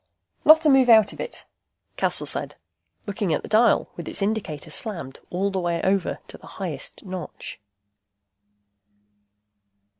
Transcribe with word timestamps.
"Not 0.43 0.65
a 0.65 0.69
move 0.71 0.89
out 0.89 1.13
of 1.13 1.19
it," 1.19 1.45
Cassel 1.95 2.25
said, 2.25 2.55
looking 3.05 3.35
at 3.35 3.43
the 3.43 3.47
dial 3.47 3.91
with 3.95 4.07
its 4.07 4.23
indicator 4.23 4.71
slammed 4.71 5.19
all 5.29 5.51
the 5.51 5.59
way 5.59 5.79
over 5.83 6.17
to 6.29 6.39
the 6.39 6.47
highest 6.57 7.05
notch. 7.05 7.59